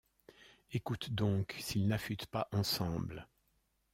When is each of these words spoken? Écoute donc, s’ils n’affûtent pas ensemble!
Écoute 0.71 1.13
donc, 1.13 1.53
s’ils 1.59 1.85
n’affûtent 1.87 2.25
pas 2.25 2.47
ensemble! 2.53 3.27